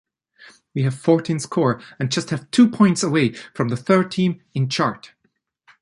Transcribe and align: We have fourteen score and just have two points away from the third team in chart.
We 0.73 0.81
have 0.81 0.95
fourteen 0.97 1.37
score 1.37 1.79
and 1.99 2.11
just 2.11 2.31
have 2.31 2.49
two 2.49 2.67
points 2.71 3.03
away 3.03 3.33
from 3.53 3.67
the 3.67 3.77
third 3.77 4.09
team 4.09 4.41
in 4.55 4.67
chart. 4.67 5.11